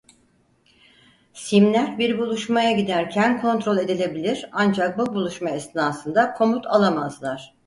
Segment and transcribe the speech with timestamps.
[1.33, 7.53] Sim'ler bir buluşmaya giderken kontrol edilebilir ancak bu buluşma esnasında komut alamazlar.